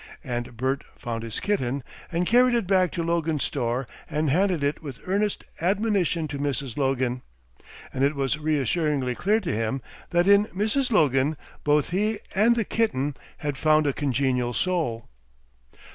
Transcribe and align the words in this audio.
And 0.23 0.57
Bert 0.57 0.83
found 0.97 1.21
his 1.21 1.39
kitten 1.39 1.83
and 2.11 2.25
carried 2.25 2.55
it 2.55 2.65
back 2.65 2.91
to 2.93 3.03
Logan's 3.03 3.43
store 3.43 3.85
and 4.09 4.31
handed 4.31 4.63
it 4.63 4.81
with 4.81 4.99
earnest 5.07 5.43
admonition 5.61 6.27
to 6.29 6.39
Mrs. 6.39 6.75
Logan. 6.75 7.21
And 7.93 8.03
it 8.03 8.15
was 8.15 8.39
reassuringly 8.39 9.13
clear 9.13 9.39
to 9.41 9.51
him 9.53 9.79
that 10.09 10.27
in 10.27 10.45
Mrs. 10.47 10.89
Logan 10.89 11.37
both 11.63 11.89
he 11.89 12.17
and 12.33 12.55
the 12.55 12.65
kitten 12.65 13.15
had 13.37 13.59
found 13.59 13.85
a 13.85 13.93
congenial 13.93 14.53
soul. 14.53 15.07